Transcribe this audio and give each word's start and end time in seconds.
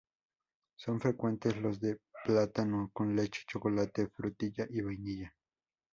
Son 0.77 0.99
frecuentes 0.99 1.55
los 1.61 1.79
de 1.79 1.99
plátano 2.25 2.89
con 2.91 3.15
leche, 3.15 3.43
chocolate, 3.47 4.07
frutilla 4.07 4.65
y 4.67 4.81
vainilla. 4.81 5.35